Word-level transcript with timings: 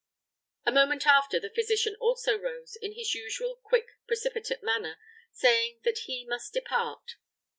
A 0.65 0.71
moment 0.71 1.05
after, 1.05 1.39
the 1.39 1.51
physician 1.51 1.95
also 1.99 2.35
rose, 2.35 2.75
in 2.75 2.93
his 2.93 3.13
usual, 3.13 3.57
quick, 3.61 3.89
precipitate 4.07 4.63
manner, 4.63 4.97
saying 5.31 5.77
that 5.83 5.99
he 6.07 6.25
must 6.25 6.53
depart. 6.53 7.17